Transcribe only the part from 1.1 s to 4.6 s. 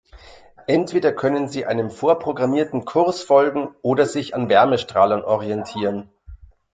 können sie einem vorprogrammierten Kurs folgen oder sich an